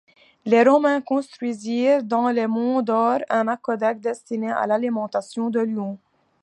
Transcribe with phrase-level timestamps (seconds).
[0.47, 5.99] Les Romains construisirent dans les monts d'Or un aqueduc destiné à l'alimentation de Lyon.